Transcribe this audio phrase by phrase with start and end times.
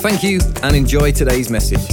[0.00, 1.84] Thank you and enjoy today's message.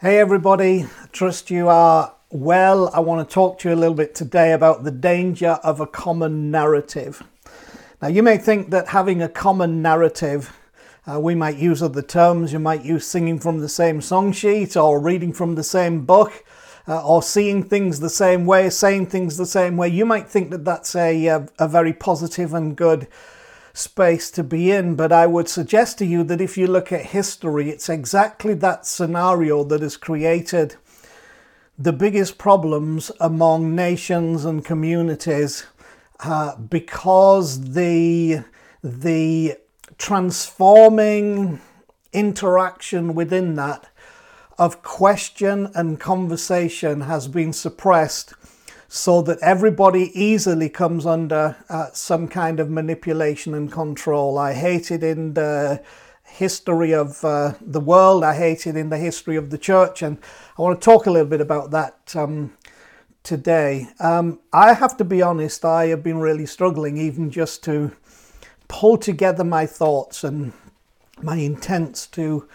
[0.00, 2.90] Hey, everybody, trust you are well.
[2.92, 5.86] I want to talk to you a little bit today about the danger of a
[5.86, 7.22] common narrative.
[8.02, 10.52] Now, you may think that having a common narrative,
[11.06, 14.76] uh, we might use other terms, you might use singing from the same song sheet
[14.76, 16.44] or reading from the same book.
[16.88, 20.50] Uh, or seeing things the same way, saying things the same way, you might think
[20.50, 23.06] that that's a, a, a very positive and good
[23.72, 24.94] space to be in.
[24.94, 28.86] But I would suggest to you that if you look at history, it's exactly that
[28.86, 30.76] scenario that has created
[31.78, 35.66] the biggest problems among nations and communities
[36.20, 38.44] uh, because the
[38.84, 39.56] the
[39.98, 41.60] transforming
[42.12, 43.88] interaction within that
[44.58, 48.34] of question and conversation has been suppressed
[48.94, 54.36] so that everybody easily comes under uh, some kind of manipulation and control.
[54.36, 55.82] I hate it in the
[56.24, 60.18] history of uh, the world, I hate it in the history of the church, and
[60.58, 62.52] I want to talk a little bit about that um,
[63.22, 63.88] today.
[63.98, 67.92] Um, I have to be honest, I have been really struggling even just to
[68.68, 70.52] pull together my thoughts and
[71.22, 72.46] my intents to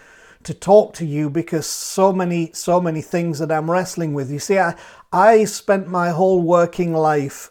[0.44, 4.30] to talk to you because so many so many things that I'm wrestling with.
[4.30, 4.74] You see, I
[5.12, 7.50] I spent my whole working life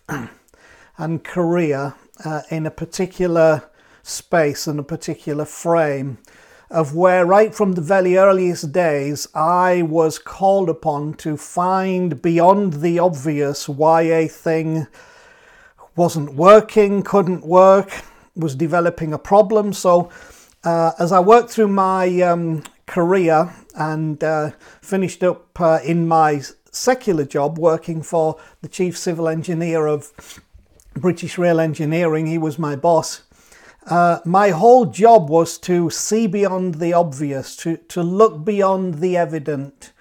[0.97, 3.69] and career uh, in a particular
[4.03, 6.17] space and a particular frame
[6.69, 12.81] of where right from the very earliest days I was called upon to find beyond
[12.81, 14.87] the obvious why a thing
[15.95, 18.03] wasn't working, couldn't work,
[18.35, 19.73] was developing a problem.
[19.73, 20.11] So
[20.63, 22.63] uh, as I worked through my um,
[22.97, 24.49] career and uh,
[24.81, 26.41] finished up uh, in my
[26.71, 30.11] secular job working for the chief civil engineer of
[30.95, 32.25] British Rail Engineering.
[32.25, 33.21] He was my boss.
[33.85, 39.15] Uh, my whole job was to see beyond the obvious, to, to look beyond the
[39.15, 39.93] evident,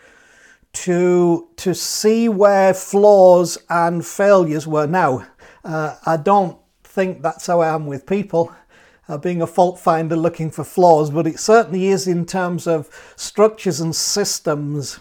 [0.72, 4.86] to, to see where flaws and failures were.
[4.86, 5.26] Now,
[5.62, 8.54] uh, I don't think that's how I am with people
[9.08, 12.88] uh, being a fault finder looking for flaws, but it certainly is in terms of
[13.16, 14.98] structures and systems.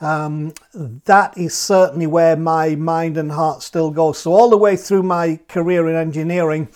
[0.00, 4.12] Um, that is certainly where my mind and heart still go.
[4.12, 6.68] So, all the way through my career in engineering,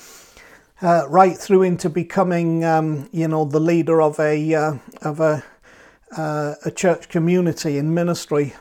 [0.81, 5.45] uh, right through into becoming, um, you know, the leader of a uh, of a
[6.17, 8.55] uh, a church community in ministry.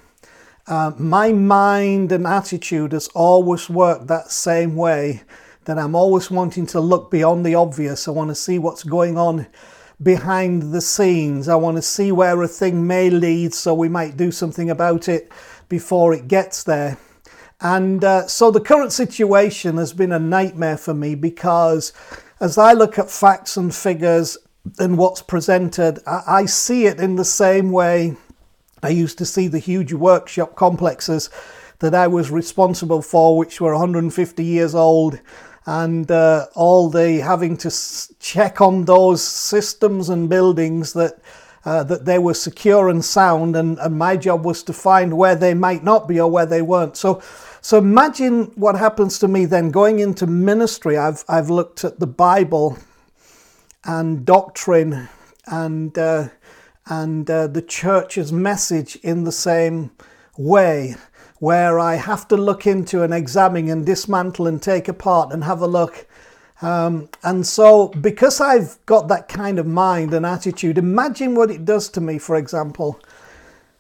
[0.68, 5.24] Uh, my mind and attitude has always worked that same way
[5.66, 8.08] that I'm always wanting to look beyond the obvious.
[8.08, 9.48] I want to see what's going on
[10.02, 11.48] behind the scenes.
[11.48, 15.08] I want to see where a thing may lead so we might do something about
[15.08, 15.32] it
[15.70, 16.98] before it gets there.
[17.60, 21.94] And uh, so the current situation has been a nightmare for me because
[22.40, 24.38] as I look at facts and figures
[24.80, 28.18] and what's presented, I, I see it in the same way
[28.82, 31.30] I used to see the huge workshop complexes
[31.80, 35.20] that I was responsible for, which were 150 years old
[35.66, 37.72] and uh, all the having to
[38.20, 41.20] check on those systems and buildings that
[41.64, 45.36] uh, that they were secure and sound, and, and my job was to find where
[45.36, 46.98] they might not be or where they weren't.
[46.98, 47.22] So,
[47.62, 50.98] so imagine what happens to me then going into ministry.
[50.98, 52.80] I've I've looked at the Bible
[53.84, 55.08] and doctrine
[55.46, 56.30] and uh,
[56.88, 59.92] and uh, the church's message in the same
[60.38, 60.96] way
[61.42, 65.60] where I have to look into and examine and dismantle and take apart and have
[65.60, 66.06] a look.
[66.62, 71.66] Um, and so, because I've got that kind of mind and attitude, imagine what it
[71.66, 73.02] does to me, for example,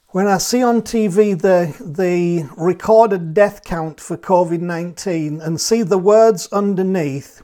[0.07, 5.83] when I see on TV the, the recorded death count for COVID 19 and see
[5.83, 7.43] the words underneath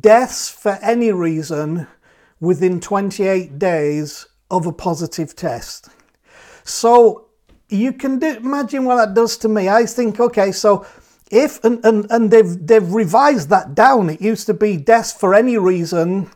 [0.00, 1.88] deaths for any reason
[2.40, 5.90] within 28 days of a positive test.
[6.64, 7.26] So
[7.72, 9.68] you can do, imagine what that does to me.
[9.68, 10.86] I think, okay, so
[11.32, 14.10] if and, and, and they've they've revised that down.
[14.10, 16.30] It used to be deaths for any reason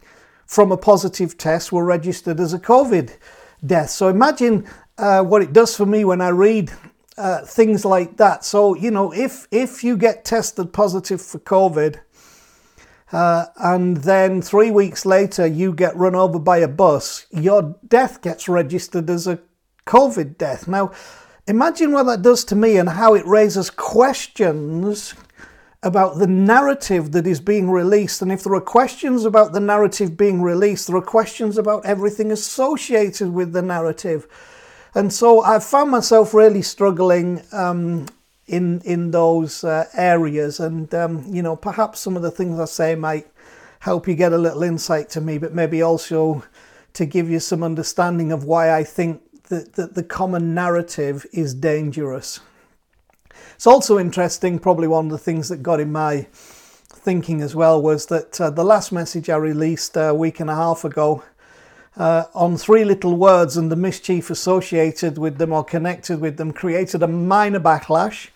[0.46, 3.16] from a positive test were registered as a COVID
[3.64, 3.90] death.
[3.90, 4.66] So imagine
[4.96, 6.72] uh, what it does for me when I read
[7.18, 8.44] uh, things like that.
[8.44, 12.00] So you know, if if you get tested positive for COVID,
[13.12, 18.22] uh, and then three weeks later you get run over by a bus, your death
[18.22, 19.40] gets registered as a
[19.86, 20.66] COVID death.
[20.66, 20.92] Now,
[21.46, 25.14] imagine what that does to me and how it raises questions
[25.82, 28.20] about the narrative that is being released.
[28.20, 32.32] And if there are questions about the narrative being released, there are questions about everything
[32.32, 34.26] associated with the narrative.
[34.94, 38.06] And so I found myself really struggling um,
[38.46, 40.58] in in those uh, areas.
[40.58, 43.28] And um, you know, perhaps some of the things I say might
[43.81, 46.42] help you get a little insight to me, but maybe also
[46.94, 52.40] to give you some understanding of why I think that, the common narrative is dangerous.
[53.54, 56.26] It's also interesting, probably one of the things that got in my
[57.06, 60.54] thinking as well was that uh, the last message I released a week and a
[60.54, 61.22] half ago
[61.96, 66.52] uh, on three little words and the mischief associated with them or connected with them
[66.52, 68.28] created a minor backlash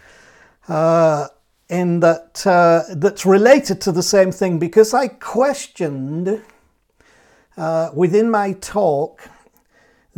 [0.68, 1.28] uh,
[1.68, 6.42] in that uh, that's related to the same thing because I questioned
[7.56, 9.28] uh, within my talk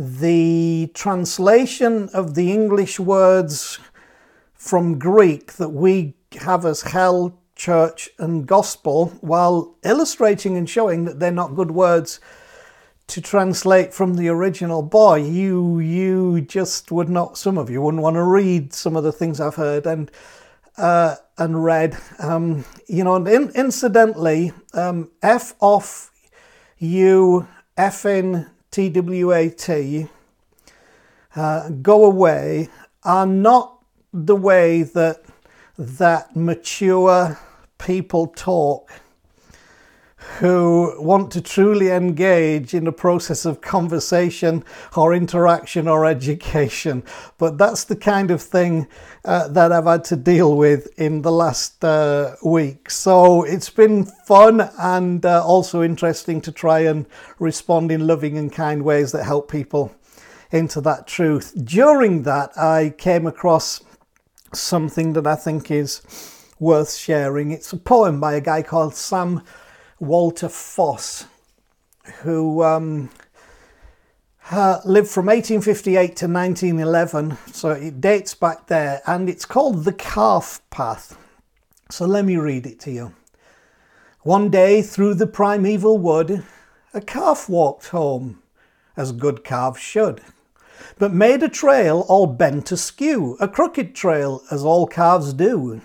[0.03, 3.79] the translation of the English words
[4.53, 11.19] from Greek that we have as hell, church, and gospel, while illustrating and showing that
[11.19, 12.19] they're not good words
[13.07, 14.81] to translate from the original.
[14.81, 17.37] Boy, you you just would not.
[17.37, 20.09] Some of you wouldn't want to read some of the things I've heard and
[20.77, 21.97] uh, and read.
[22.19, 26.11] Um, you know, and in, incidentally, um, F off
[26.77, 27.47] you
[27.77, 30.07] F in T W A T.
[31.35, 32.69] Uh, go away
[33.03, 35.23] are not the way that
[35.77, 37.37] that mature
[37.77, 38.91] people talk
[40.39, 44.63] who want to truly engage in a process of conversation
[44.95, 47.03] or interaction or education.
[47.37, 48.87] But that's the kind of thing
[49.25, 52.89] uh, that I've had to deal with in the last uh, week.
[52.89, 57.05] So it's been fun and uh, also interesting to try and
[57.39, 59.93] respond in loving and kind ways that help people
[60.51, 61.53] into that truth.
[61.63, 63.81] During that, I came across
[64.53, 66.01] something that I think is
[66.59, 67.51] worth sharing.
[67.51, 69.43] It's a poem by a guy called Sam
[70.03, 71.25] Walter Foss,
[72.21, 73.09] who um,
[74.51, 79.93] uh, lived from 1858 to 1911, so it dates back there, and it's called The
[79.93, 81.17] Calf Path.
[81.89, 83.13] So let me read it to you.
[84.21, 86.43] One day through the primeval wood,
[86.93, 88.41] a calf walked home,
[88.97, 90.21] as good calves should,
[90.97, 95.81] but made a trail all bent askew, a crooked trail, as all calves do.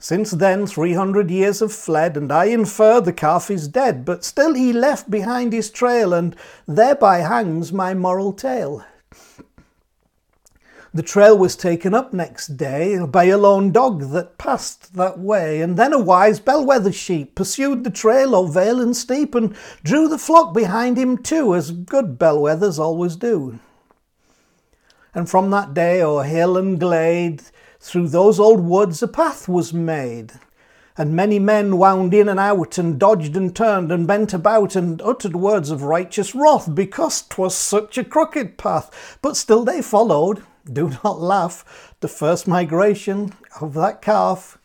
[0.00, 4.54] Since then, 300 years have fled, and I infer the calf is dead, but still
[4.54, 6.36] he left behind his trail, and
[6.68, 8.84] thereby hangs my moral tale.
[10.94, 15.60] The trail was taken up next day by a lone dog that passed that way,
[15.60, 20.06] and then a wise bellwether sheep pursued the trail o'er vale and steep, and drew
[20.06, 23.58] the flock behind him too, as good bellwethers always do.
[25.12, 27.42] And from that day o'er hill and glade,
[27.80, 30.32] through those old woods a path was made,
[30.96, 35.00] and many men wound in and out, and dodged and turned, and bent about, and
[35.02, 39.18] uttered words of righteous wrath, because 'twas such a crooked path.
[39.22, 44.58] But still they followed, do not laugh, the first migration of that calf.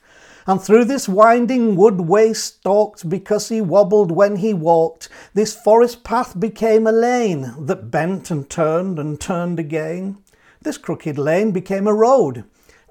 [0.45, 5.07] And through this winding wood way stalked, because he wobbled when he walked.
[5.33, 10.17] This forest path became a lane that bent and turned and turned again.
[10.63, 12.43] This crooked lane became a road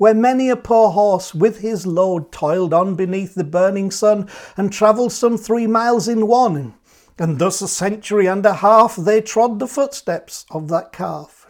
[0.02, 4.73] where many a poor horse with his load toiled on beneath the burning sun and
[4.73, 6.75] travelled some three miles in one.
[7.21, 11.49] And thus a century and a half they trod the footsteps of that calf.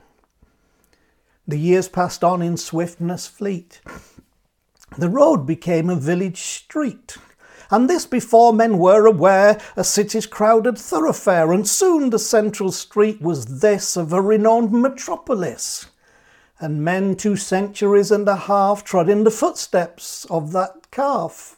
[1.49, 3.80] The years passed on in swiftness fleet.
[4.99, 7.16] The road became a village street,
[7.71, 13.23] and this before men were aware a city's crowded thoroughfare, and soon the central street
[13.23, 15.87] was this of a renowned metropolis
[16.62, 21.57] and men two centuries and a half trod in the footsteps of that calf.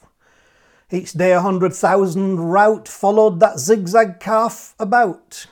[0.91, 5.45] Each day a hundred thousand rout followed that zigzag calf about,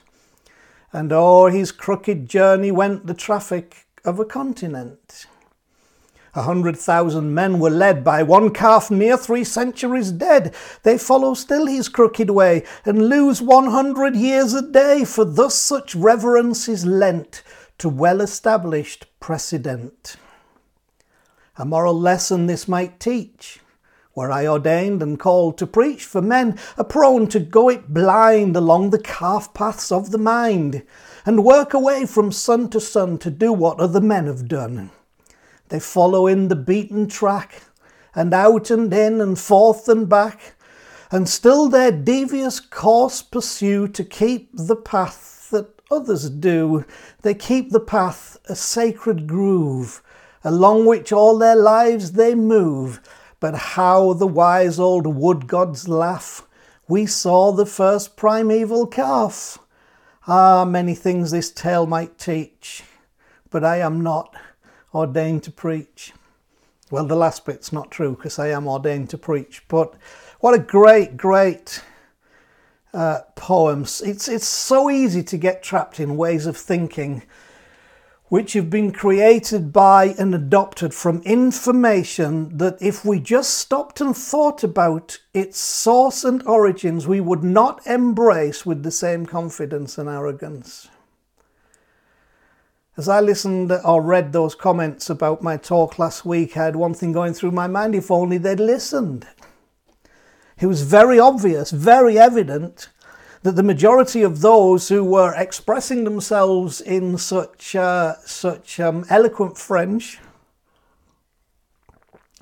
[0.91, 5.27] and o'er his crooked journey went the traffic of a continent.
[6.35, 10.55] A hundred thousand men were led by one calf near three centuries dead.
[10.81, 15.53] They follow still his crooked way and lose one hundred years a day, for thus
[15.53, 17.43] such reverence is lent
[17.77, 20.15] to well established precedent.
[21.57, 23.59] A moral lesson this might teach.
[24.15, 28.55] Were I ordained and called to preach, for men are prone to go it blind
[28.55, 30.83] along the calf paths of the mind,
[31.25, 34.91] and work away from sun to sun to do what other men have done.
[35.69, 37.63] They follow in the beaten track,
[38.13, 40.55] and out and in and forth and back,
[41.09, 45.32] and still their devious course pursue to keep the path
[45.93, 46.85] others do.
[47.21, 50.01] They keep the path a sacred groove,
[50.43, 52.99] along which all their lives they move.
[53.39, 56.47] But how the wise old wood gods laugh!
[56.87, 59.59] We saw the first primeval calf.
[60.27, 62.83] Ah, many things this tale might teach,
[63.49, 64.35] but I am not
[64.93, 66.13] ordained to preach.
[66.91, 69.95] Well, the last bit's not true because I am ordained to preach, but
[70.39, 71.81] what a great, great
[72.93, 74.01] uh, poems.
[74.01, 77.23] It's, it's so easy to get trapped in ways of thinking
[78.33, 84.17] which have been created by and adopted from information that if we just stopped and
[84.17, 90.09] thought about its source and origins, we would not embrace with the same confidence and
[90.09, 90.89] arrogance.
[92.97, 96.95] As I listened or read those comments about my talk last week, I had one
[96.95, 99.27] thing going through my mind if only they'd listened.
[100.59, 102.89] It was very obvious, very evident
[103.43, 109.57] that the majority of those who were expressing themselves in such uh, such um, eloquent
[109.57, 110.19] French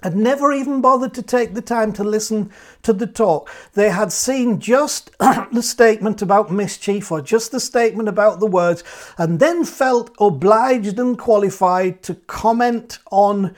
[0.03, 2.51] had never even bothered to take the time to listen
[2.81, 3.49] to the talk.
[3.73, 8.83] They had seen just the statement about mischief or just the statement about the words
[9.17, 13.55] and then felt obliged and qualified to comment on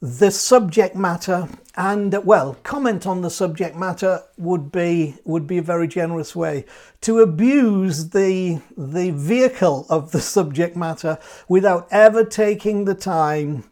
[0.00, 5.62] the subject matter and well comment on the subject matter would be would be a
[5.62, 6.64] very generous way
[7.00, 13.64] to abuse the the vehicle of the subject matter without ever taking the time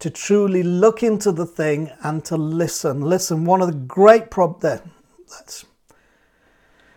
[0.00, 3.00] to truly look into the thing and to listen.
[3.00, 4.82] Listen one of the great prob there
[5.28, 5.64] that's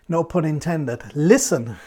[0.08, 1.04] no pun intended.
[1.16, 1.78] Listen.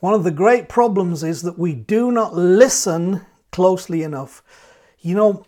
[0.00, 4.42] One of the great problems is that we do not listen closely enough.
[5.00, 5.46] You know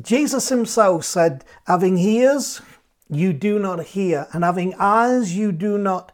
[0.00, 2.62] Jesus himself said, having ears,
[3.10, 6.12] you do not hear, and having eyes, you do not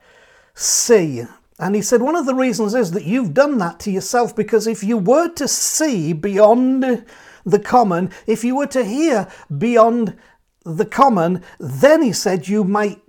[0.55, 1.23] see.
[1.61, 4.67] And he said, one of the reasons is that you've done that to yourself because
[4.67, 7.05] if you were to see beyond
[7.45, 10.17] the common, if you were to hear beyond
[10.65, 13.01] the common, then he said you might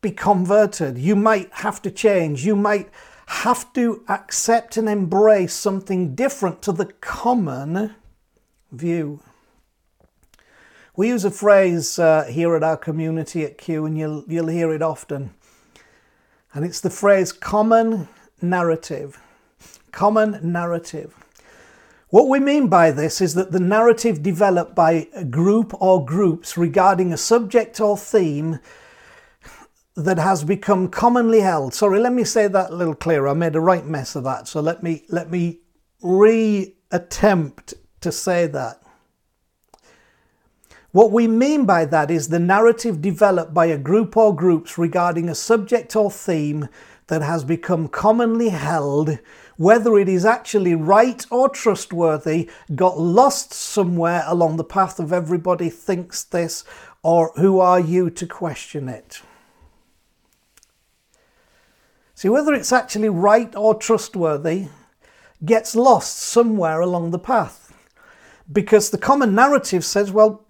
[0.00, 0.98] be converted.
[0.98, 2.44] You might have to change.
[2.44, 2.90] You might
[3.26, 7.94] have to accept and embrace something different to the common
[8.70, 9.20] view.
[10.94, 14.72] We use a phrase uh, here at our community at Q, and you'll, you'll hear
[14.74, 15.32] it often.
[16.52, 18.08] And it's the phrase common
[18.42, 19.18] narrative.
[19.90, 21.14] Common narrative.
[22.10, 26.58] What we mean by this is that the narrative developed by a group or groups
[26.58, 28.58] regarding a subject or theme
[29.96, 31.72] that has become commonly held.
[31.72, 33.28] Sorry, let me say that a little clearer.
[33.28, 34.46] I made a right mess of that.
[34.46, 35.60] So let me let me
[36.02, 37.72] re-attempt
[38.02, 38.81] to say that.
[40.92, 45.28] What we mean by that is the narrative developed by a group or groups regarding
[45.28, 46.68] a subject or theme
[47.06, 49.18] that has become commonly held,
[49.56, 55.70] whether it is actually right or trustworthy, got lost somewhere along the path of everybody
[55.70, 56.62] thinks this,
[57.02, 59.22] or who are you to question it?
[62.14, 64.68] See, whether it's actually right or trustworthy
[65.42, 67.74] gets lost somewhere along the path.
[68.52, 70.44] Because the common narrative says, well,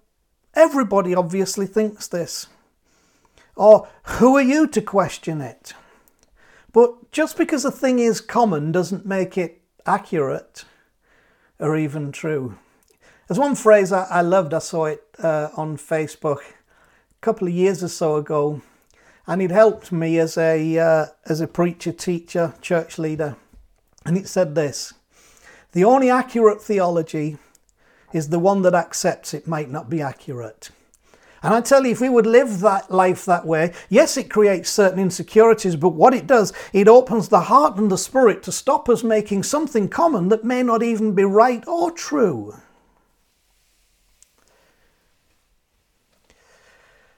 [0.55, 2.47] Everybody obviously thinks this.
[3.55, 5.73] Or who are you to question it?
[6.71, 10.65] But just because a thing is common doesn't make it accurate
[11.59, 12.57] or even true.
[13.27, 17.83] There's one phrase I, loved, I saw it uh, on Facebook a couple of years
[17.83, 18.61] or so ago,
[19.25, 23.37] and it helped me as a, uh, as a preacher, teacher, church leader.
[24.05, 24.93] And it said this
[25.71, 27.37] The only accurate theology
[28.13, 30.69] is the one that accepts it might not be accurate.
[31.43, 34.69] And I tell you, if we would live that life that way, yes, it creates
[34.69, 38.87] certain insecurities, but what it does, it opens the heart and the spirit to stop
[38.87, 42.55] us making something common that may not even be right or true.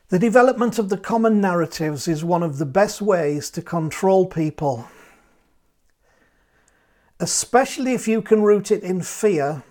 [0.10, 4.88] The development of the common narratives is one of the best ways to control people,
[7.20, 9.64] especially if you can root it in fear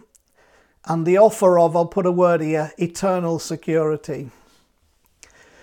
[0.86, 4.30] and the offer of, I'll put a word here, eternal security.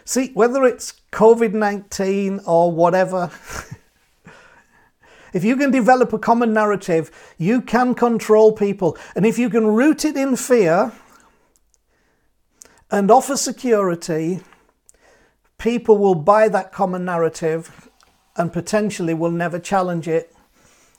[0.04, 3.32] See, whether it's COVID 19 or whatever,
[5.34, 8.98] if you can develop a common narrative, you can control people.
[9.16, 10.92] And if you can root it in fear
[12.90, 14.42] and offer security,
[15.58, 17.90] people will buy that common narrative
[18.36, 20.36] and potentially will never challenge it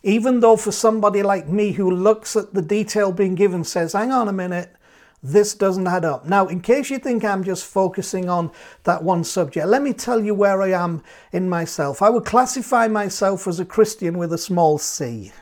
[0.02, 4.10] even though for somebody like me who looks at the detail being given says, hang
[4.10, 4.74] on a minute,
[5.22, 6.26] this doesn't add up.
[6.26, 8.50] Now, in case you think I'm just focusing on
[8.82, 12.02] that one subject, let me tell you where I am in myself.
[12.02, 15.32] I would classify myself as a Christian with a small c.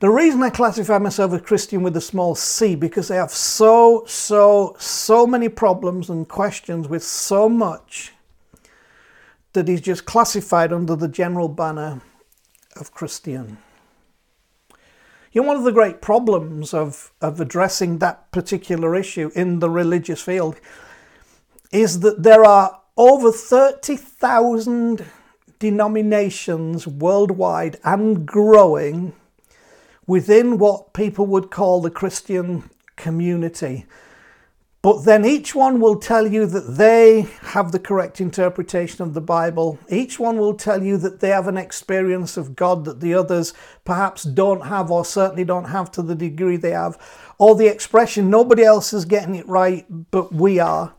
[0.00, 4.04] The reason I classify myself a Christian with a small c because I have so,
[4.06, 8.14] so, so many problems and questions with so much
[9.52, 12.00] that is just classified under the general banner
[12.76, 13.58] of Christian.
[15.32, 19.70] You know, one of the great problems of, of addressing that particular issue in the
[19.70, 20.56] religious field
[21.70, 25.04] is that there are over 30,000
[25.58, 29.12] denominations worldwide and growing
[30.06, 33.86] within what people would call the Christian community.
[34.80, 39.20] But then each one will tell you that they have the correct interpretation of the
[39.20, 39.76] Bible.
[39.88, 43.54] Each one will tell you that they have an experience of God that the others
[43.84, 46.96] perhaps don't have, or certainly don't have to the degree they have.
[47.38, 50.94] Or the expression, nobody else is getting it right, but we are.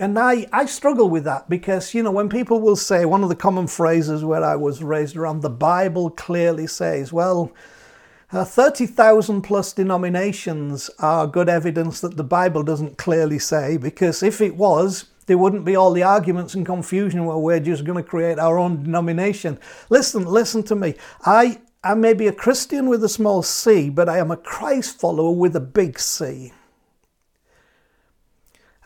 [0.00, 3.28] And I, I struggle with that because, you know, when people will say, one of
[3.28, 7.52] the common phrases where I was raised around, the Bible clearly says, well,
[8.32, 14.40] uh, 30,000 plus denominations are good evidence that the Bible doesn't clearly say, because if
[14.40, 18.08] it was, there wouldn't be all the arguments and confusion where we're just going to
[18.08, 19.58] create our own denomination.
[19.90, 20.94] Listen, listen to me.
[21.24, 24.98] I, I may be a Christian with a small c, but I am a Christ
[24.98, 26.52] follower with a big C.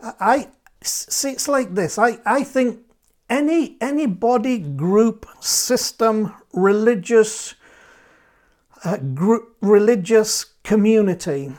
[0.03, 0.49] I
[0.83, 1.99] see it's like this.
[1.99, 2.81] I, I think
[3.29, 7.55] any any body, group, system, religious,
[8.87, 11.53] uh, gr- religious community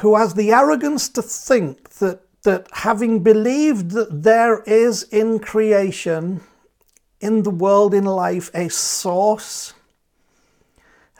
[0.00, 6.40] who has the arrogance to think that, that having believed that there is in creation,
[7.20, 9.72] in the world, in life, a source,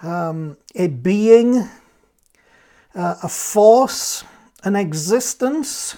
[0.02, 1.68] um, a being,
[2.96, 4.24] uh, a force,
[4.64, 5.96] an existence,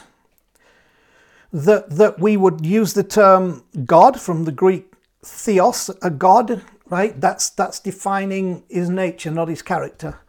[1.50, 7.18] that, that we would use the term God from the Greek theos, a God, right?
[7.18, 10.20] That's that's defining his nature, not his character.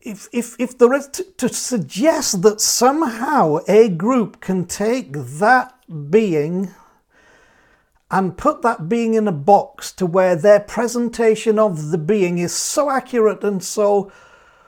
[0.00, 5.74] If if if there is to, to suggest that somehow a group can take that
[6.10, 6.70] being
[8.10, 12.54] and put that being in a box to where their presentation of the being is
[12.54, 14.10] so accurate and so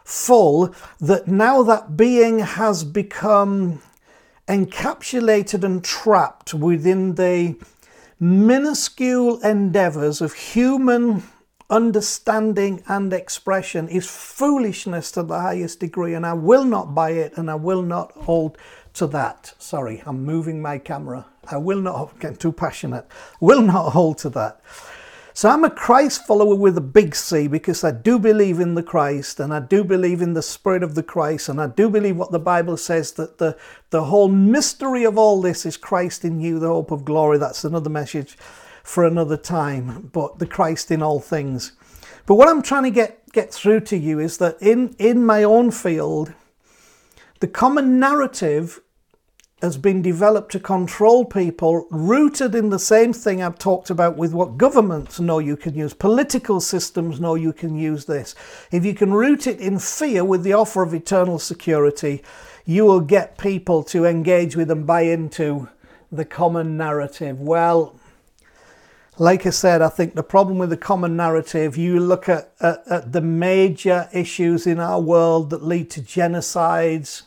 [0.05, 3.81] full that now that being has become
[4.47, 7.57] encapsulated and trapped within the
[8.23, 11.25] minuscule endeavors of human
[11.69, 17.33] understanding and expression is foolishness to the highest degree, and I will not buy it
[17.37, 18.59] and I will not hold
[18.95, 19.55] to that.
[19.59, 21.27] Sorry, I'm moving my camera.
[21.51, 23.07] I will not get too passionate.
[23.41, 24.61] Will not hold to that.
[25.35, 28.83] So I'm a Christ follower with a big C because I do believe in the
[28.83, 32.19] Christ and I do believe in the Spirit of the Christ and I do believe
[32.19, 33.57] what the Bible says that the,
[33.89, 37.39] the whole mystery of all this is Christ in you, the hope of glory.
[37.39, 38.37] That's another message
[38.83, 41.73] for another time, but the Christ in all things.
[42.27, 45.45] But what I'm trying to get, get through to you is that in, in my
[45.45, 46.35] own field,
[47.41, 48.81] the common narrative
[49.63, 54.35] has been developed to control people, rooted in the same thing I've talked about with
[54.35, 58.35] what governments know you can use, political systems know you can use this.
[58.73, 62.25] If you can root it in fear with the offer of eternal security,
[62.65, 65.69] you will get people to engage with and buy into
[66.11, 67.41] the common narrative.
[67.41, 67.95] Well,
[69.17, 72.83] like I said, I think the problem with the common narrative, you look at, at,
[72.89, 77.23] at the major issues in our world that lead to genocides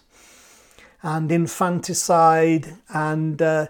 [1.06, 3.68] and infanticide and uh,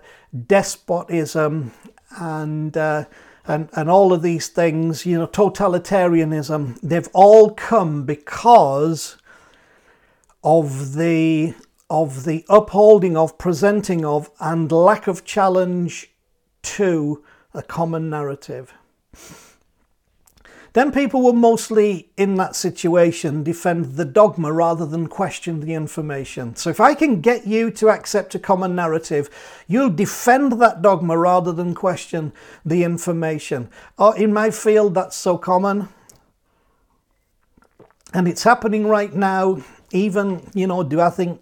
[0.47, 1.73] despotism
[2.17, 3.03] and, uh,
[3.45, 9.17] and and all of these things, you know, totalitarianism, they've all come because
[10.45, 11.53] of the
[11.89, 16.09] of the upholding of, presenting of, and lack of challenge
[16.63, 17.21] to
[17.53, 18.73] a common narrative.
[20.75, 26.57] Then people will mostly, in that situation, defend the dogma rather than question the information.
[26.57, 29.29] So if I can get you to accept a common narrative,
[29.69, 32.33] you'll defend that dogma rather than question
[32.65, 33.69] the information.
[33.97, 35.87] Oh, in my field, that's so common.
[38.13, 39.63] And it's happening right now.
[39.93, 41.39] Even, you know, do I think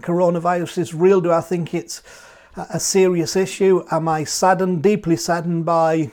[0.00, 1.20] coronavirus is real?
[1.20, 2.04] Do I think it's
[2.56, 3.84] a serious issue?
[3.90, 6.12] Am I saddened, deeply saddened by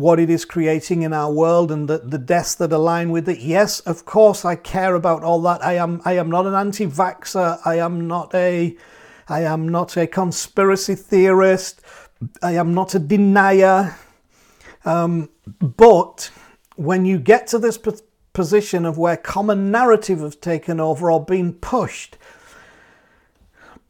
[0.00, 3.40] what it is creating in our world and the, the deaths that align with it.
[3.40, 5.64] Yes, of course, I care about all that.
[5.64, 7.60] I am I am not an anti-vaxxer.
[7.64, 8.76] I am not a
[9.28, 11.80] I am not a conspiracy theorist.
[12.42, 13.96] I am not a denier.
[14.84, 15.28] Um,
[15.60, 16.30] but
[16.76, 17.78] when you get to this
[18.32, 22.16] position of where common narrative have taken over or been pushed.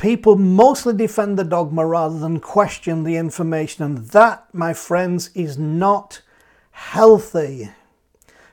[0.01, 5.59] People mostly defend the dogma rather than question the information, and that, my friends, is
[5.59, 6.23] not
[6.71, 7.71] healthy.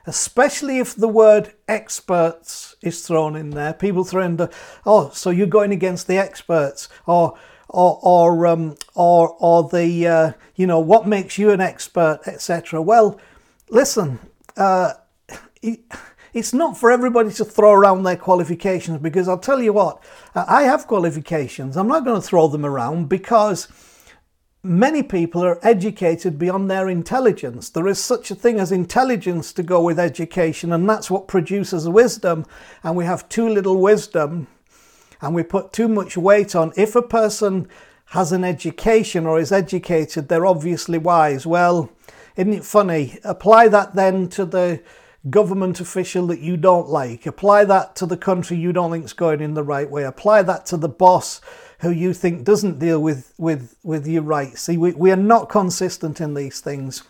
[0.06, 3.72] Especially if the word experts is thrown in there.
[3.72, 4.52] People throw in the,
[4.84, 10.32] oh, so you're going against the experts, or or or um, or or the uh,
[10.54, 12.82] you know what makes you an expert, etc.
[12.82, 13.18] Well,
[13.70, 14.18] listen,
[14.58, 14.92] uh,
[16.32, 20.02] it's not for everybody to throw around their qualifications because I'll tell you what,
[20.34, 21.76] uh, I have qualifications.
[21.76, 23.68] I'm not going to throw them around because
[24.62, 27.70] many people are educated beyond their intelligence.
[27.70, 31.88] There is such a thing as intelligence to go with education, and that's what produces
[31.88, 32.44] wisdom.
[32.82, 34.48] And we have too little wisdom,
[35.20, 37.68] and we put too much weight on if a person
[38.12, 41.46] has an education or is educated, they're obviously wise.
[41.46, 41.90] Well,
[42.36, 43.18] isn't it funny?
[43.22, 44.80] Apply that then to the
[45.28, 47.26] government official that you don't like.
[47.26, 50.04] Apply that to the country you don't think is going in the right way.
[50.04, 51.40] Apply that to the boss
[51.80, 54.62] who you think doesn't deal with, with, with your rights.
[54.62, 57.02] See, we, we are not consistent in these things.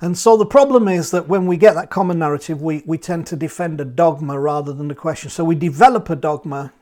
[0.00, 3.26] And so the problem is that when we get that common narrative, we, we tend
[3.28, 5.30] to defend a dogma rather than the question.
[5.30, 6.72] So we develop a dogma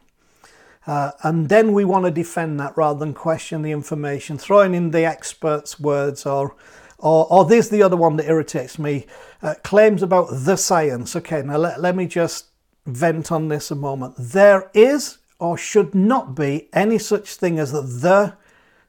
[0.87, 4.91] uh, and then we want to defend that rather than question the information, throwing in
[4.91, 6.55] the experts' words or
[7.03, 9.07] or, or there's the other one that irritates me
[9.43, 11.17] uh, claims about the science.
[11.17, 12.47] Okay, now let, let me just
[12.87, 14.15] vent on this a moment.
[14.19, 18.35] There is or should not be any such thing as the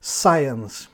[0.01, 0.87] science.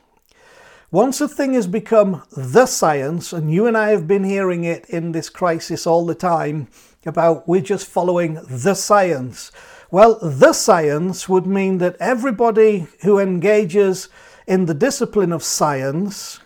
[0.92, 4.90] Once a thing has become the science, and you and I have been hearing it
[4.90, 6.68] in this crisis all the time
[7.06, 9.52] about we're just following the science.
[9.92, 14.10] Well, the science would mean that everybody who engages
[14.46, 16.40] in the discipline of science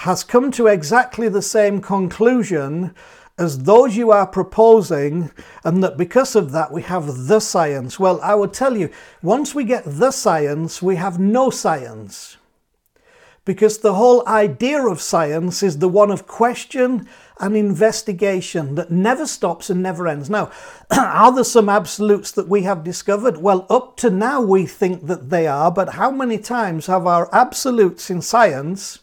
[0.00, 2.94] has come to exactly the same conclusion
[3.36, 5.30] as those you are proposing,
[5.62, 8.00] and that because of that we have the science.
[8.00, 8.88] Well, I would tell you,
[9.22, 12.38] once we get the science, we have no science.
[13.44, 17.06] Because the whole idea of science is the one of question
[17.38, 20.30] and investigation that never stops and never ends.
[20.30, 20.50] Now,
[20.90, 23.36] are there some absolutes that we have discovered?
[23.36, 27.28] Well, up to now we think that they are, but how many times have our
[27.34, 29.00] absolutes in science?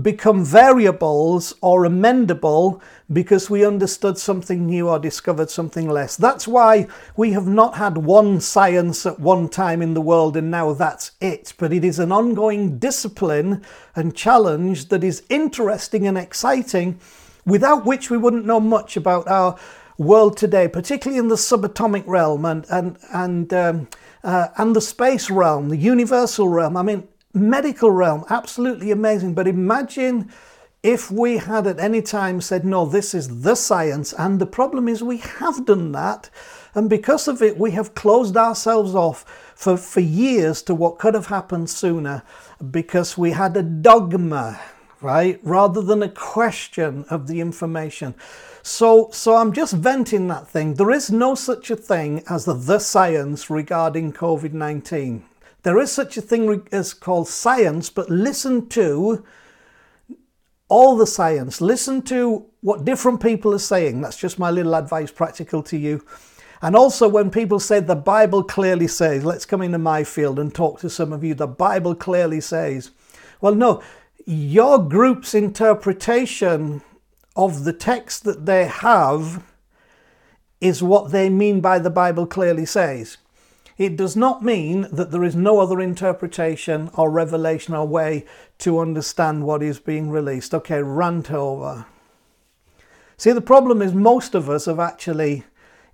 [0.00, 2.80] Become variables or amendable
[3.12, 6.16] because we understood something new or discovered something less.
[6.16, 10.50] That's why we have not had one science at one time in the world and
[10.50, 11.52] now that's it.
[11.58, 13.62] But it is an ongoing discipline
[13.96, 17.00] and challenge that is interesting and exciting,
[17.44, 19.58] without which we wouldn't know much about our
[19.98, 23.88] world today, particularly in the subatomic realm and and and um,
[24.24, 26.76] uh, and the space realm, the universal realm.
[26.76, 29.34] I mean, medical realm, absolutely amazing.
[29.34, 30.30] But imagine
[30.82, 34.88] if we had at any time said, no, this is the science, and the problem
[34.88, 36.30] is we have done that,
[36.74, 41.14] and because of it, we have closed ourselves off for, for years to what could
[41.14, 42.22] have happened sooner
[42.70, 44.58] because we had a dogma,
[45.02, 48.14] right, rather than a question of the information.
[48.62, 50.74] So, so I'm just venting that thing.
[50.74, 55.24] There is no such a thing as the, the science regarding COVID 19.
[55.62, 59.24] There is such a thing as called science, but listen to
[60.68, 61.60] all the science.
[61.60, 64.00] Listen to what different people are saying.
[64.00, 66.04] That's just my little advice, practical to you.
[66.62, 70.54] And also, when people say the Bible clearly says, let's come into my field and
[70.54, 71.34] talk to some of you.
[71.34, 72.90] The Bible clearly says,
[73.40, 73.82] well, no,
[74.26, 76.82] your group's interpretation
[77.34, 79.42] of the text that they have
[80.60, 83.16] is what they mean by the Bible clearly says.
[83.80, 88.26] It does not mean that there is no other interpretation or revelation or way
[88.58, 90.52] to understand what is being released.
[90.52, 91.86] Okay, rant over.
[93.16, 95.44] See, the problem is most of us have actually,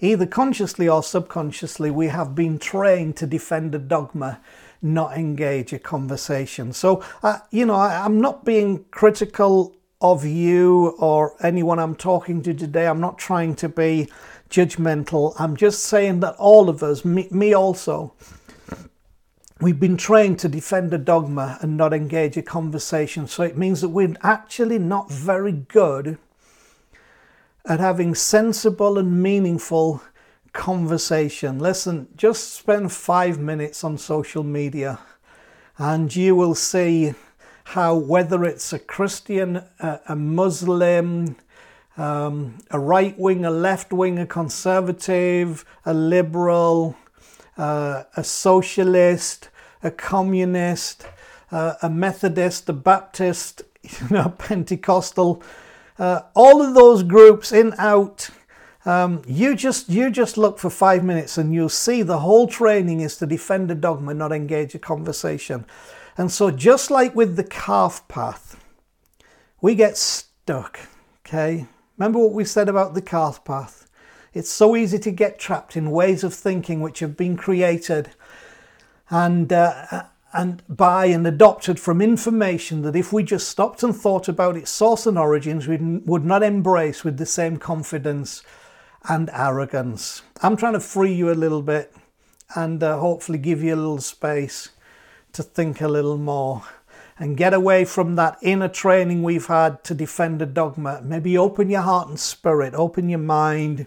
[0.00, 4.40] either consciously or subconsciously, we have been trained to defend a dogma,
[4.82, 6.72] not engage a conversation.
[6.72, 12.42] So, uh, you know, I, I'm not being critical of you or anyone I'm talking
[12.42, 12.88] to today.
[12.88, 14.08] I'm not trying to be
[14.50, 15.34] judgmental.
[15.38, 18.14] I'm just saying that all of us, me, me also,
[19.60, 23.26] we've been trained to defend a dogma and not engage a conversation.
[23.26, 26.18] So it means that we're actually not very good
[27.64, 30.02] at having sensible and meaningful
[30.52, 31.58] conversation.
[31.58, 34.98] Listen, just spend five minutes on social media
[35.78, 37.14] and you will see
[37.64, 41.36] how, whether it's a Christian, a, a Muslim,
[41.96, 46.96] um, a right wing, a left wing, a conservative, a liberal,
[47.56, 49.48] uh, a socialist,
[49.82, 51.06] a communist,
[51.50, 55.42] uh, a Methodist, a Baptist, you know, Pentecostal,
[55.98, 58.28] uh, all of those groups in, out,
[58.84, 63.00] um, you just you just look for five minutes and you'll see the whole training
[63.00, 65.66] is to defend a dogma, not engage a conversation.
[66.16, 68.62] And so, just like with the calf path,
[69.60, 70.78] we get stuck.
[71.26, 73.88] Okay, remember what we said about the calf path?
[74.34, 78.10] It's so easy to get trapped in ways of thinking which have been created
[79.08, 84.28] and uh, and by and adopted from information that if we just stopped and thought
[84.28, 88.42] about its source and origins, we would not embrace with the same confidence
[89.08, 90.22] and arrogance.
[90.42, 91.94] I'm trying to free you a little bit
[92.54, 94.70] and uh, hopefully give you a little space
[95.32, 96.64] to think a little more
[97.18, 101.00] and get away from that inner training we've had to defend a dogma.
[101.02, 103.86] Maybe open your heart and spirit, open your mind,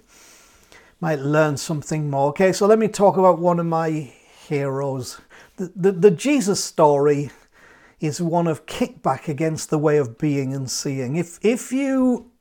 [1.00, 2.30] might learn something more.
[2.30, 4.12] Okay, so let me talk about one of my
[4.48, 5.22] heroes.
[5.58, 7.30] The, the, the Jesus story
[8.00, 11.16] is one of kickback against the way of being and seeing.
[11.16, 12.32] If, if you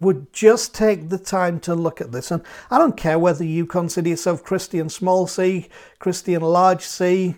[0.00, 2.30] would just take the time to look at this.
[2.30, 7.36] And I don't care whether you consider yourself Christian small c, Christian large c,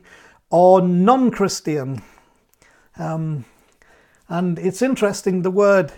[0.49, 2.03] or non Christian.
[2.99, 3.45] Um,
[4.29, 5.93] and it's interesting the word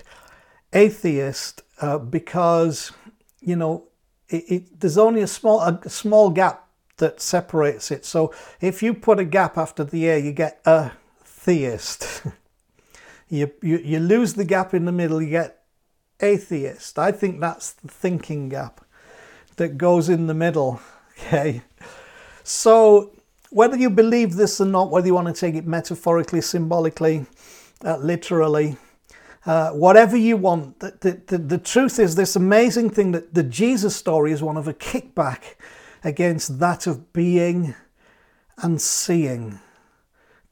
[0.72, 2.92] atheist uh, because,
[3.40, 3.88] you know,
[4.28, 8.04] it, it, there's only a small, a small gap that separates it.
[8.04, 10.92] So if you put a gap after the A, you get a
[11.24, 12.22] theist.
[13.28, 15.62] you, you, you lose the gap in the middle, you get
[16.20, 16.98] atheist.
[16.98, 18.84] I think that's the thinking gap
[19.56, 20.80] that goes in the middle.
[21.16, 21.62] Okay.
[22.42, 23.13] So,
[23.54, 27.24] whether you believe this or not, whether you want to take it metaphorically, symbolically,
[27.84, 28.76] uh, literally,
[29.46, 33.44] uh, whatever you want, the, the, the, the truth is this amazing thing that the
[33.44, 35.54] Jesus story is one of a kickback
[36.02, 37.76] against that of being
[38.58, 39.60] and seeing.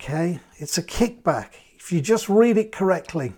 [0.00, 0.38] Okay?
[0.58, 1.54] It's a kickback.
[1.76, 3.32] If you just read it correctly,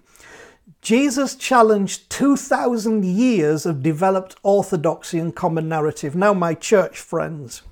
[0.83, 6.15] Jesus challenged 2,000 years of developed orthodoxy and common narrative.
[6.15, 7.63] Now, my church friends,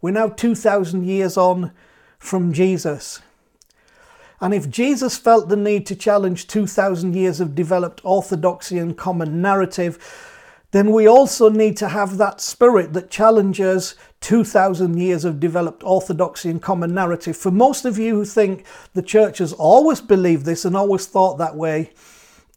[0.00, 1.72] we're now 2,000 years on
[2.18, 3.20] from Jesus.
[4.40, 9.42] And if Jesus felt the need to challenge 2,000 years of developed orthodoxy and common
[9.42, 9.98] narrative,
[10.70, 16.48] then we also need to have that spirit that challenges 2,000 years of developed orthodoxy
[16.48, 17.36] and common narrative.
[17.36, 21.38] For most of you who think the church has always believed this and always thought
[21.38, 21.90] that way,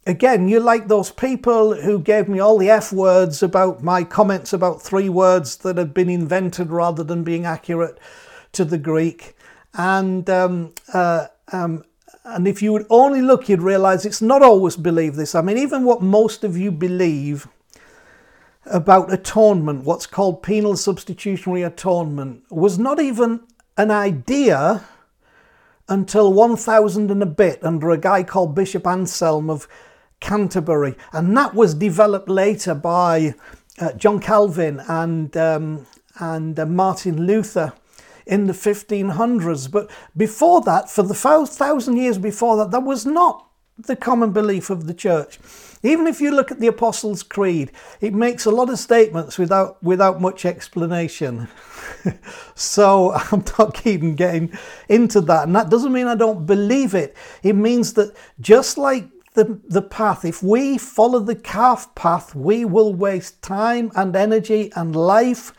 [0.06, 4.52] again, you're like those people who gave me all the F words about my comments
[4.52, 7.98] about three words that had been invented rather than being accurate
[8.52, 9.36] to the Greek.
[9.74, 11.84] And um, uh, um,
[12.24, 15.34] and if you would only look, you'd realize it's not always believe this.
[15.34, 17.46] I mean, even what most of you believe
[18.66, 23.40] about atonement, what's called penal substitutionary atonement, was not even
[23.76, 24.84] an idea
[25.86, 29.68] until 1000 and a bit under a guy called Bishop Anselm of
[30.24, 33.34] Canterbury, and that was developed later by
[33.78, 35.86] uh, John Calvin and um,
[36.18, 37.74] and uh, Martin Luther
[38.24, 39.70] in the 1500s.
[39.70, 44.70] But before that, for the thousand years before that, that was not the common belief
[44.70, 45.38] of the church.
[45.82, 49.82] Even if you look at the Apostles' Creed, it makes a lot of statements without
[49.82, 51.48] without much explanation.
[52.54, 54.56] so I'm not even getting
[54.88, 57.14] into that, and that doesn't mean I don't believe it.
[57.42, 59.04] It means that just like
[59.34, 64.72] the, the path, if we follow the calf path, we will waste time and energy
[64.76, 65.52] and life,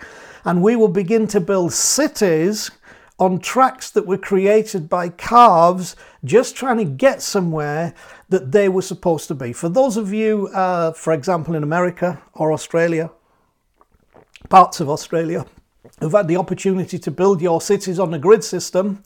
[0.46, 2.72] and we will begin to build cities
[3.20, 7.94] on tracks that were created by calves just trying to get somewhere
[8.30, 9.52] that they were supposed to be.
[9.52, 13.12] For those of you, uh, for example, in America or Australia,
[14.50, 15.46] parts of Australia,
[16.00, 19.04] who've had the opportunity to build your cities on a grid system,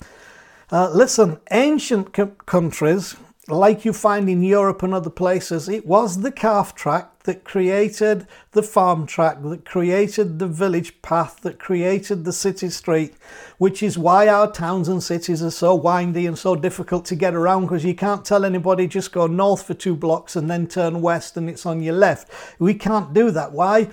[0.71, 3.15] uh, listen, ancient co- countries
[3.51, 8.27] like you find in Europe and other places, it was the calf track that created
[8.51, 13.13] the farm track, that created the village path, that created the city street,
[13.57, 17.35] which is why our towns and cities are so windy and so difficult to get
[17.35, 21.01] around because you can't tell anybody just go north for two blocks and then turn
[21.01, 22.31] west and it's on your left.
[22.57, 23.51] We can't do that.
[23.51, 23.89] Why?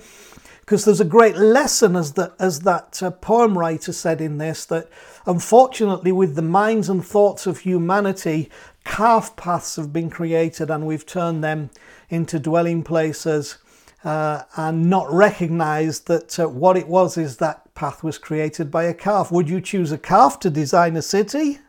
[0.61, 4.65] Because there's a great lesson, as, the, as that uh, poem writer said in this,
[4.65, 4.89] that
[5.25, 8.49] unfortunately, with the minds and thoughts of humanity,
[8.87, 11.69] calf paths have been created and we've turned them
[12.09, 13.57] into dwelling places
[14.03, 18.85] uh, and not recognized that uh, what it was is that path was created by
[18.85, 19.29] a calf.
[19.29, 21.59] Would you choose a calf to design a city?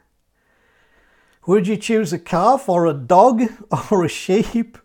[1.46, 3.42] Would you choose a calf or a dog
[3.90, 4.78] or a sheep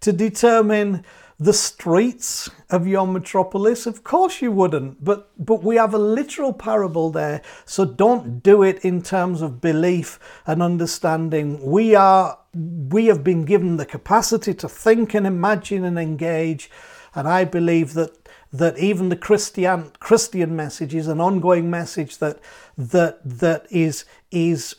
[0.00, 1.04] to determine
[1.40, 3.86] the streets of your metropolis?
[3.86, 5.02] Of course you wouldn't.
[5.02, 7.40] But but we have a literal parable there.
[7.64, 11.64] So don't do it in terms of belief and understanding.
[11.64, 16.70] We are we have been given the capacity to think and imagine and engage.
[17.14, 18.12] And I believe that
[18.52, 22.38] that even the Christian Christian message is an ongoing message that
[22.76, 24.74] that that is is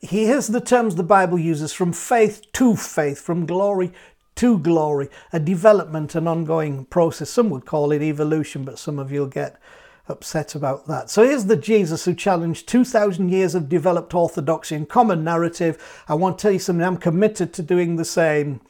[0.00, 3.92] here's the terms the Bible uses from faith to faith, from glory
[4.36, 7.30] to glory, a development, an ongoing process.
[7.30, 9.60] Some would call it evolution, but some of you'll get
[10.08, 11.10] upset about that.
[11.10, 16.02] So here's the Jesus who challenged 2,000 years of developed orthodoxy and common narrative.
[16.08, 18.60] I want to tell you something, I'm committed to doing the same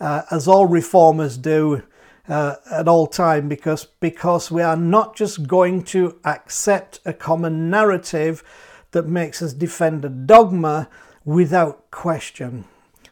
[0.00, 1.82] uh, as all reformers do.
[2.28, 7.68] Uh, at all time because because we are not just going to accept a common
[7.68, 8.44] narrative
[8.92, 10.88] that makes us defend a dogma
[11.24, 12.66] without question.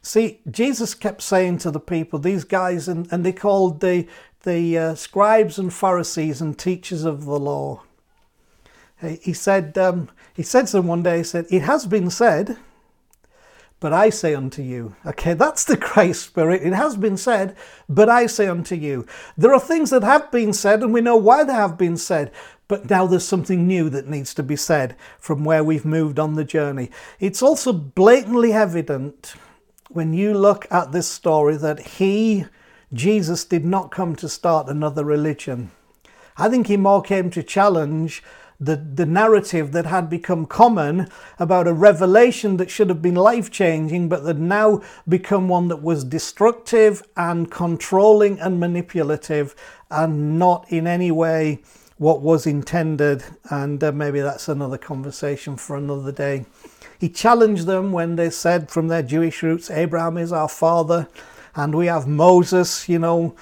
[0.08, 4.06] See, Jesus kept saying to the people, these guys, and, and they called the,
[4.42, 7.82] the uh, scribes and Pharisees and teachers of the law.
[9.02, 12.56] He said, um, he said to them one day, he said, It has been said,
[13.80, 14.96] but I say unto you.
[15.04, 16.62] Okay, that's the Christ spirit.
[16.62, 17.54] It has been said,
[17.86, 19.04] but I say unto you.
[19.36, 22.32] There are things that have been said, and we know why they have been said.
[22.66, 26.34] But now there's something new that needs to be said from where we've moved on
[26.34, 26.90] the journey.
[27.20, 29.34] It's also blatantly evident
[29.88, 32.44] when you look at this story that he,
[32.92, 35.70] Jesus, did not come to start another religion.
[36.36, 38.22] I think he more came to challenge
[38.60, 43.50] the, the narrative that had become common about a revelation that should have been life
[43.50, 49.54] changing, but that now become one that was destructive and controlling and manipulative
[49.90, 51.60] and not in any way
[51.98, 56.46] what was intended, and uh, maybe that's another conversation for another day.
[56.98, 61.08] He challenged them when they said from their Jewish roots, Abraham is our father,
[61.54, 63.34] and we have Moses, you know,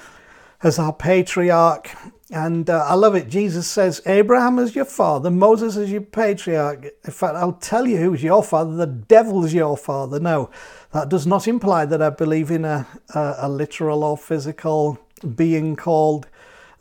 [0.63, 1.91] as our patriarch.
[2.31, 3.29] And uh, I love it.
[3.29, 6.87] Jesus says, Abraham is your father, Moses is your patriarch.
[7.05, 8.75] In fact, I'll tell you who's your father.
[8.75, 10.19] The devil is your father.
[10.19, 10.51] No,
[10.93, 14.99] that does not imply that I believe in a, a, a literal or physical
[15.35, 16.27] being called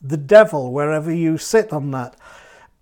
[0.07, 2.15] the devil, wherever you sit on that.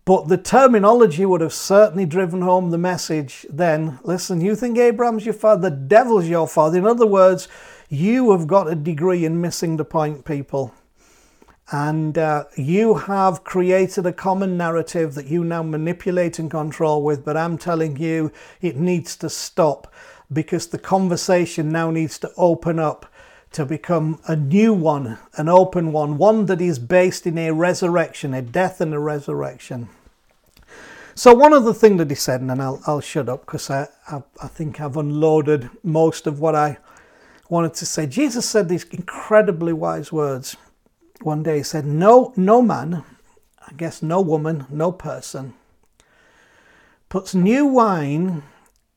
[0.06, 4.00] But the terminology would have certainly driven home the message then.
[4.04, 6.78] Listen, you think Abraham's your father, the devil's your father.
[6.78, 7.48] In other words,
[7.90, 10.74] you have got a degree in missing the point, people.
[11.72, 17.24] And uh, you have created a common narrative that you now manipulate and control with.
[17.24, 19.94] But I'm telling you, it needs to stop
[20.32, 23.06] because the conversation now needs to open up
[23.54, 28.34] to become a new one, an open one, one that is based in a resurrection,
[28.34, 29.90] a death and a resurrection.
[31.16, 33.88] So one other thing that he said, and then I'll, I'll shut up because I,
[34.08, 36.78] I, I think I've unloaded most of what I
[37.50, 38.08] wanted to say.
[38.08, 40.58] Jesus said these incredibly wise words.
[41.22, 43.04] One day he said, No, no man,
[43.66, 45.54] I guess no woman, no person,
[47.10, 48.42] puts new wine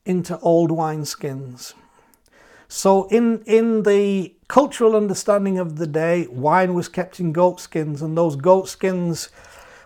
[0.07, 1.75] into old wineskins.
[2.69, 8.03] So in in the cultural understanding of the day, wine was kept in goat skins,
[8.03, 9.29] and those goat skins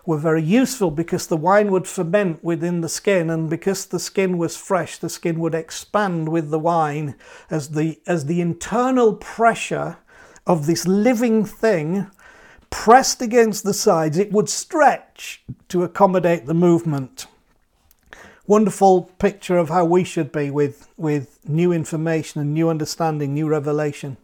[0.05, 4.37] were very useful because the wine would ferment within the skin, and because the skin
[4.37, 7.15] was fresh, the skin would expand with the wine
[7.49, 9.97] as the as the internal pressure
[10.47, 12.07] of this living thing
[12.71, 17.27] pressed against the sides, it would stretch to accommodate the movement
[18.51, 23.47] wonderful picture of how we should be with, with new information and new understanding, new
[23.47, 24.17] revelation.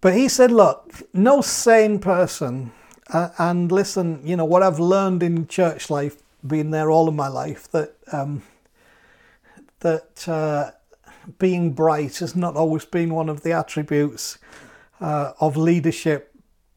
[0.00, 2.72] But he said, Look, no sane person,
[3.12, 7.14] uh, and listen, you know, what I've learned in church life, being there all of
[7.14, 8.42] my life, that, um,
[9.78, 10.72] that uh,
[11.38, 14.38] being bright has not always been one of the attributes
[15.00, 16.27] uh, of leadership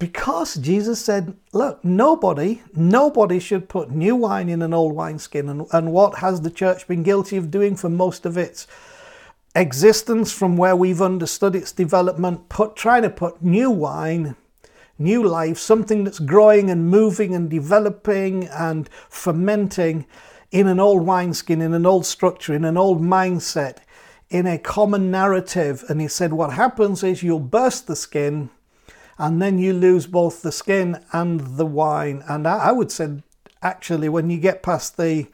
[0.02, 5.48] because Jesus said, look, nobody, nobody should put new wine in an old wineskin.
[5.48, 8.66] And, and what has the church been guilty of doing for most of its
[9.54, 14.36] existence from where we've understood its development, put trying to put new wine,
[14.98, 20.08] new life, something that's growing and moving and developing and fermenting
[20.50, 23.78] in an old wineskin, in an old structure, in an old mindset,
[24.32, 25.84] in a common narrative.
[25.90, 28.50] And he said, what happens is you'll burst the skin
[29.18, 32.24] and then you lose both the skin and the wine.
[32.28, 33.22] And I, I would say,
[33.62, 35.28] actually, when you get past the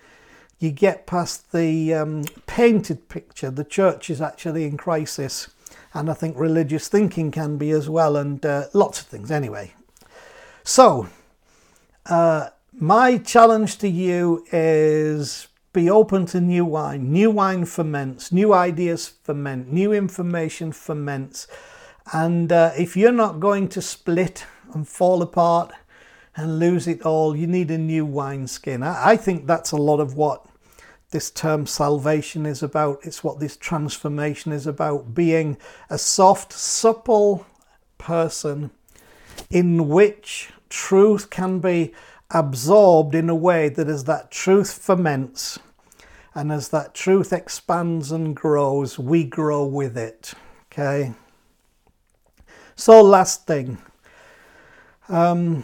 [0.60, 5.50] you get past the um, painted picture, the church is actually in crisis,
[5.94, 9.30] and I think religious thinking can be as well, and uh, lots of things.
[9.30, 9.74] Anyway,
[10.64, 11.10] so
[12.08, 17.12] uh, my challenge to you is be open to new wine.
[17.12, 21.48] New wine ferments, new ideas ferment, new information ferments
[22.14, 25.72] And uh, if you're not going to split and fall apart
[26.36, 28.84] and lose it all, you need a new wineskin.
[28.84, 30.46] I, I think that's a lot of what
[31.12, 33.00] this term salvation is about.
[33.04, 35.58] It's what this transformation is about being
[35.90, 37.46] a soft, supple
[37.98, 38.72] person
[39.50, 41.94] in which truth can be
[42.32, 45.60] absorbed in a way that as that truth ferments
[46.36, 50.34] and as that truth expands and grows, we grow with it.
[50.72, 51.14] Okay.
[52.78, 53.80] So, last thing
[55.10, 55.64] um,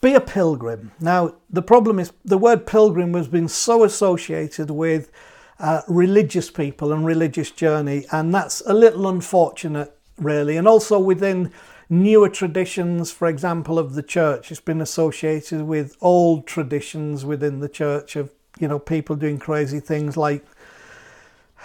[0.00, 0.90] be a pilgrim.
[0.98, 5.12] Now, the problem is the word pilgrim has been so associated with
[5.60, 10.56] uh, religious people and religious journey, and that's a little unfortunate, really.
[10.56, 11.52] And also within
[11.88, 17.68] newer traditions, for example, of the church, it's been associated with old traditions within the
[17.68, 20.44] church of you know people doing crazy things like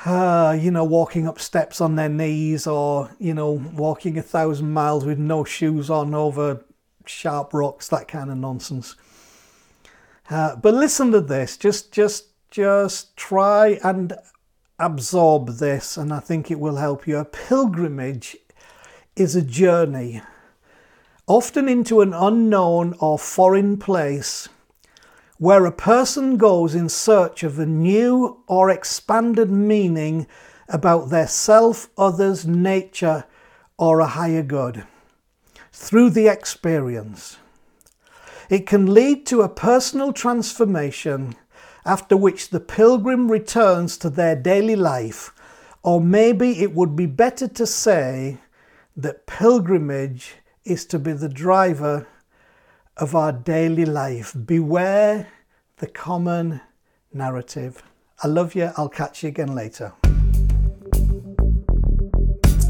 [0.03, 4.71] uh, you know, walking up steps on their knees or, you know, walking a thousand
[4.71, 6.65] miles with no shoes on over
[7.05, 8.95] sharp rocks, that kind of nonsense.
[10.29, 14.13] Uh, but listen to this, just, just, just try and
[14.79, 17.17] absorb this, and I think it will help you.
[17.17, 18.35] A pilgrimage
[19.15, 20.21] is a journey,
[21.27, 24.49] often into an unknown or foreign place
[25.45, 30.25] where a person goes in search of a new or expanded meaning
[30.69, 33.23] about their self, others, nature,
[33.77, 34.83] or a higher good
[35.71, 37.37] through the experience.
[38.49, 41.35] It can lead to a personal transformation
[41.85, 45.31] after which the pilgrim returns to their daily life,
[45.83, 48.39] or maybe it would be better to say
[48.97, 52.07] that pilgrimage is to be the driver
[52.97, 54.35] of our daily life.
[54.47, 55.27] Beware
[55.77, 56.61] the common
[57.13, 57.83] narrative.
[58.23, 58.71] I love you.
[58.77, 59.93] I'll catch you again later.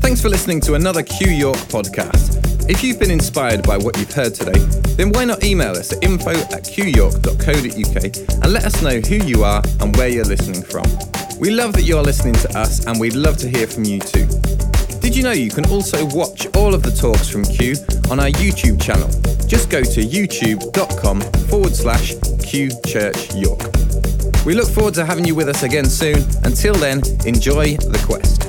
[0.01, 2.41] Thanks for listening to another Q York podcast.
[2.67, 4.59] If you've been inspired by what you've heard today,
[4.95, 9.43] then why not email us at info at qyork.co.uk and let us know who you
[9.43, 10.85] are and where you're listening from.
[11.39, 14.27] We love that you're listening to us and we'd love to hear from you too.
[15.05, 17.75] Did you know you can also watch all of the talks from Q
[18.09, 19.07] on our YouTube channel?
[19.45, 23.61] Just go to youtube.com forward slash Q Church York.
[24.47, 26.25] We look forward to having you with us again soon.
[26.43, 28.44] Until then, enjoy the quest.